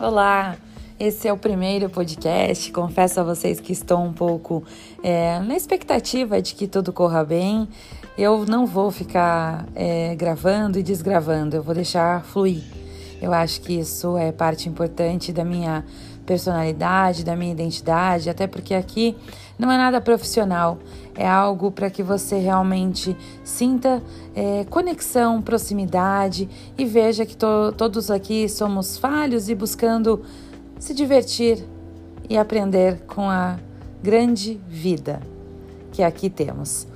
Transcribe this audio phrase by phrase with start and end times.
[0.00, 0.56] Olá,
[0.96, 2.70] esse é o primeiro podcast.
[2.70, 4.62] Confesso a vocês que estou um pouco
[5.02, 7.68] é, na expectativa de que tudo corra bem.
[8.16, 12.62] Eu não vou ficar é, gravando e desgravando, eu vou deixar fluir.
[13.20, 15.84] Eu acho que isso é parte importante da minha
[16.28, 19.16] personalidade, da minha identidade, até porque aqui
[19.58, 20.78] não é nada profissional,
[21.16, 24.02] é algo para que você realmente sinta
[24.36, 30.22] é, conexão, proximidade e veja que to todos aqui somos falhos e buscando
[30.78, 31.64] se divertir
[32.28, 33.58] e aprender com a
[34.02, 35.20] grande vida
[35.90, 36.86] que aqui temos.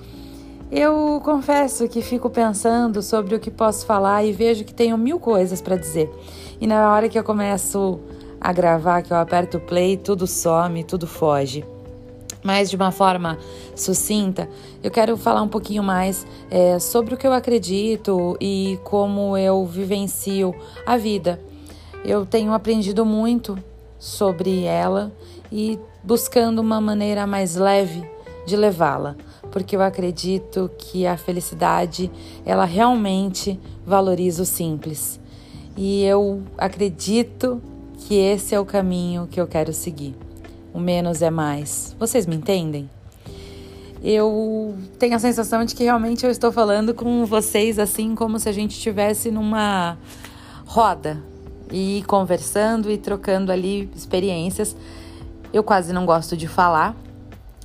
[0.71, 5.19] Eu confesso que fico pensando sobre o que posso falar e vejo que tenho mil
[5.19, 6.11] coisas para dizer.
[6.61, 8.01] E na hora que eu começo
[8.43, 11.65] a gravar, que eu aperto play, tudo some, tudo foge
[12.43, 13.39] mas de uma forma
[13.75, 14.49] sucinta,
[14.83, 19.65] eu quero falar um pouquinho mais é, sobre o que eu acredito e como eu
[19.65, 21.41] vivencio a vida.
[22.05, 23.57] Eu tenho aprendido muito
[23.99, 25.13] sobre ela
[25.53, 28.05] e buscando uma maneira mais leve
[28.45, 29.15] de levá-la,
[29.53, 32.11] porque eu acredito que a felicidade
[32.45, 35.21] ela realmente valoriza o simples.
[35.77, 37.63] E eu acredito
[38.07, 40.15] que esse é o caminho que eu quero seguir
[40.73, 41.95] o menos é mais.
[41.99, 42.89] Vocês me entendem?
[44.03, 48.49] Eu tenho a sensação de que realmente eu estou falando com vocês assim como se
[48.49, 49.97] a gente estivesse numa
[50.67, 51.23] roda
[51.71, 54.75] e conversando e trocando ali experiências.
[55.53, 56.97] Eu quase não gosto de falar.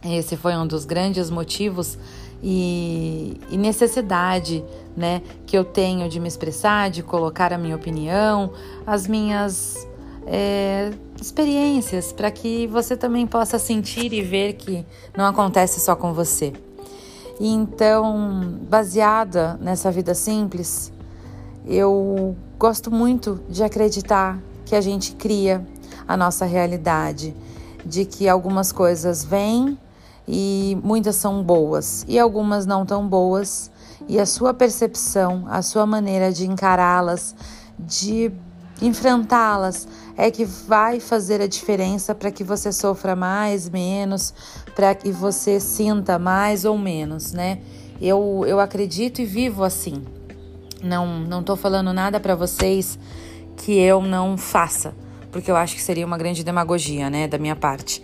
[0.04, 1.98] Esse foi um dos grandes motivos
[2.44, 4.64] e, e, necessidade
[4.96, 8.54] né, que eu tenho de me expressar, de colocar a minha opinião,
[8.86, 9.88] as minhas
[10.28, 16.14] é, experiências para que você também possa sentir e ver que não acontece só com
[16.14, 16.54] você.
[17.40, 20.92] E então, baseada nessa vida simples,
[21.66, 25.66] eu gosto muito de acreditar que a gente cria
[26.08, 27.34] a nossa realidade,
[27.86, 29.78] de que algumas coisas vêm
[30.28, 33.72] e muitas são boas e algumas não tão boas,
[34.10, 37.36] e a sua percepção, a sua maneira de encará-las,
[37.78, 38.32] de
[38.82, 44.34] enfrentá-las, é que vai fazer a diferença para que você sofra mais, menos,
[44.76, 47.60] para que você sinta mais ou menos, né?
[48.02, 50.04] Eu, eu acredito e vivo assim.
[50.84, 53.00] Não não tô falando nada para vocês
[53.56, 54.94] que eu não faça,
[55.32, 58.04] porque eu acho que seria uma grande demagogia, né, da minha parte.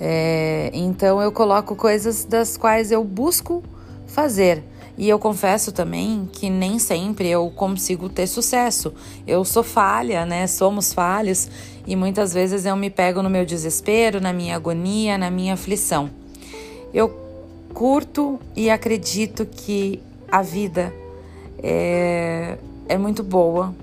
[0.00, 3.62] É, então eu coloco coisas das quais eu busco
[4.06, 4.62] fazer
[4.98, 8.94] e eu confesso também que nem sempre eu consigo ter sucesso.
[9.26, 10.46] Eu sou falha, né?
[10.46, 11.50] Somos falhos
[11.86, 16.10] e muitas vezes eu me pego no meu desespero, na minha agonia, na minha aflição.
[16.94, 17.14] Eu
[17.74, 20.92] curto e acredito que a vida
[21.62, 22.56] é,
[22.88, 23.74] é muito boa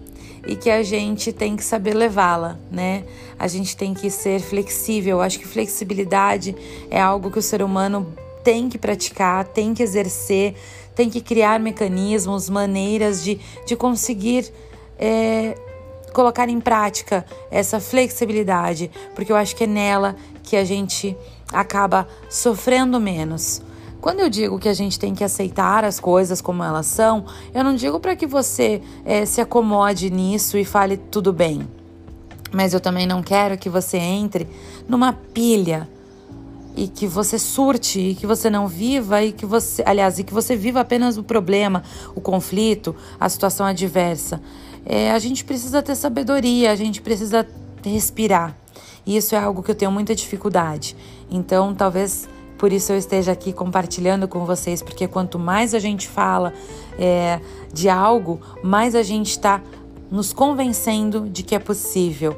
[0.48, 3.04] e que a gente tem que saber levá-la, né?
[3.38, 5.18] A gente tem que ser flexível.
[5.18, 6.56] Eu acho que flexibilidade
[6.90, 8.08] é algo que o ser humano
[8.44, 10.56] tem que praticar, tem que exercer,
[10.96, 14.52] tem que criar mecanismos, maneiras de, de conseguir
[14.98, 15.58] é,
[16.14, 21.18] colocar em prática essa flexibilidade, porque eu acho que é nela que a gente
[21.52, 23.62] acaba sofrendo menos.
[24.00, 27.64] Quando eu digo que a gente tem que aceitar as coisas como elas são, eu
[27.64, 31.66] não digo para que você é, se acomode nisso e fale tudo bem.
[32.52, 34.48] Mas eu também não quero que você entre
[34.88, 35.90] numa pilha
[36.76, 40.34] e que você surte e que você não viva e que você, aliás, e que
[40.34, 41.84] você viva apenas o problema,
[42.16, 44.42] o conflito, a situação adversa.
[44.86, 47.48] É, a gente precisa ter sabedoria, a gente precisa
[47.84, 48.58] respirar.
[49.06, 50.96] E isso é algo que eu tenho muita dificuldade.
[51.30, 56.08] Então, talvez por isso eu esteja aqui compartilhando com vocês, porque quanto mais a gente
[56.08, 56.54] fala
[56.98, 57.40] é,
[57.74, 59.62] de algo, mais a gente está
[60.10, 62.38] nos convencendo de que é possível.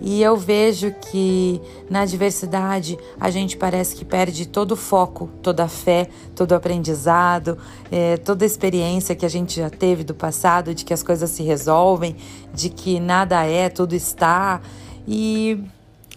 [0.00, 5.64] E eu vejo que na diversidade a gente parece que perde todo o foco, toda
[5.64, 7.58] a fé, todo o aprendizado,
[7.90, 11.28] é, toda a experiência que a gente já teve do passado, de que as coisas
[11.30, 12.16] se resolvem,
[12.54, 14.62] de que nada é, tudo está.
[15.06, 15.62] E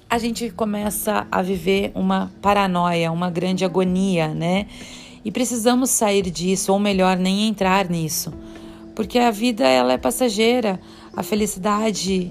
[0.10, 4.68] a gente começa a viver uma paranoia, uma grande agonia, né?
[5.26, 8.32] E precisamos sair disso, ou melhor, nem entrar nisso,
[8.96, 10.80] porque a vida ela é passageira.
[11.16, 12.30] A felicidade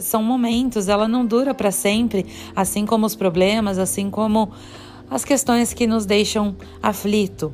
[0.00, 4.50] são momentos, ela não dura para sempre, assim como os problemas, assim como
[5.10, 7.52] as questões que nos deixam aflito.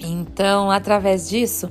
[0.00, 1.70] Então, através disso,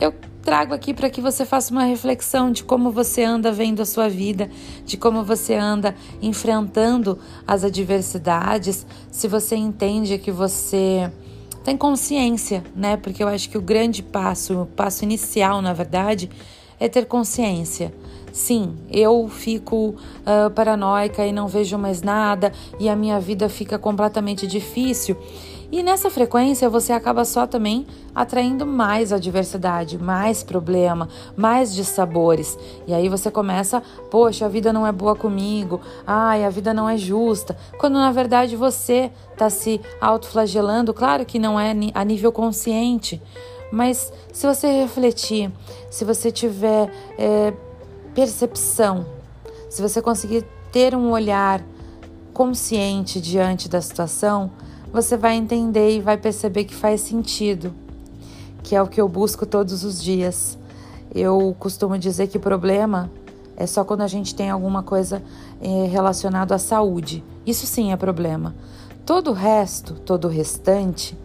[0.00, 3.84] eu trago aqui para que você faça uma reflexão de como você anda vendo a
[3.84, 4.48] sua vida,
[4.86, 11.10] de como você anda enfrentando as adversidades, se você entende que você
[11.70, 12.96] tem consciência, né?
[12.96, 16.28] Porque eu acho que o grande passo, o passo inicial, na verdade,
[16.80, 17.94] é ter consciência.
[18.32, 23.78] Sim, eu fico uh, paranoica e não vejo mais nada e a minha vida fica
[23.78, 25.16] completamente difícil.
[25.72, 32.58] E nessa frequência você acaba só também atraindo mais adversidade, mais problema, mais dissabores.
[32.88, 33.80] E aí você começa,
[34.10, 37.56] poxa, a vida não é boa comigo, ai, a vida não é justa.
[37.78, 43.22] Quando na verdade você está se autoflagelando, claro que não é a nível consciente,
[43.70, 45.52] mas se você refletir,
[45.88, 47.52] se você tiver é,
[48.12, 49.06] percepção,
[49.68, 51.62] se você conseguir ter um olhar
[52.32, 54.50] consciente diante da situação,
[54.92, 57.72] você vai entender e vai perceber que faz sentido,
[58.62, 60.58] que é o que eu busco todos os dias.
[61.14, 63.10] Eu costumo dizer que problema
[63.56, 65.22] é só quando a gente tem alguma coisa
[65.60, 67.22] é, relacionada à saúde.
[67.46, 68.54] Isso sim é problema.
[69.04, 71.16] Todo o resto, todo o restante,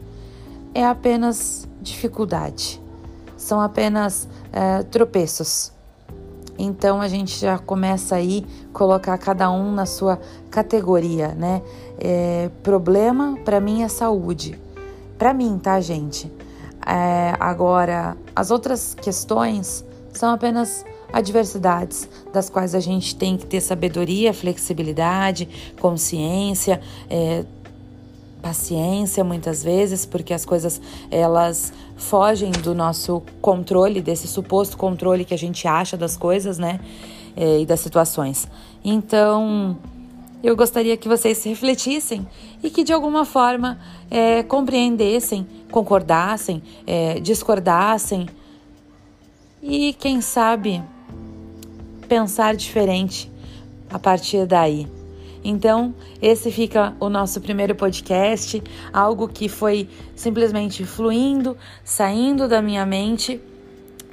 [0.74, 2.82] é apenas dificuldade.
[3.38, 5.72] São apenas é, tropeços.
[6.58, 10.20] Então a gente já começa aí colocar cada um na sua
[10.50, 11.62] categoria, né?
[11.98, 14.60] É, problema para mim é saúde,
[15.18, 16.32] para mim, tá, gente?
[16.86, 19.84] É, agora as outras questões
[20.14, 25.48] são apenas adversidades das quais a gente tem que ter sabedoria, flexibilidade,
[25.80, 27.46] consciência, é,
[28.42, 35.34] paciência muitas vezes, porque as coisas elas fogem do nosso controle, desse suposto controle que
[35.34, 36.80] a gente acha das coisas, né?
[37.36, 38.48] É, e das situações.
[38.84, 39.78] Então,
[40.46, 42.28] eu gostaria que vocês refletissem
[42.62, 43.80] e que de alguma forma
[44.12, 48.28] é, compreendessem, concordassem, é, discordassem
[49.60, 50.84] e, quem sabe,
[52.08, 53.28] pensar diferente
[53.90, 54.88] a partir daí.
[55.44, 58.62] Então, esse fica o nosso primeiro podcast,
[58.94, 63.42] algo que foi simplesmente fluindo, saindo da minha mente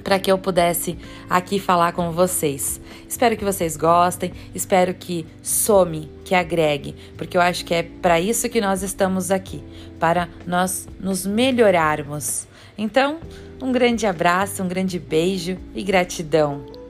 [0.03, 0.97] para que eu pudesse
[1.29, 2.79] aqui falar com vocês.
[3.07, 8.19] Espero que vocês gostem, espero que some, que agregue, porque eu acho que é para
[8.19, 9.63] isso que nós estamos aqui,
[9.99, 12.47] para nós nos melhorarmos.
[12.77, 13.19] Então,
[13.61, 16.82] um grande abraço, um grande beijo e gratidão.